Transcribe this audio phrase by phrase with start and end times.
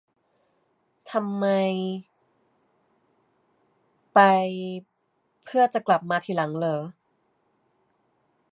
[1.11, 1.45] ทำไม
[4.13, 4.19] ไป
[5.45, 6.79] เพื่อจะกลับมาทีหลังเหรอ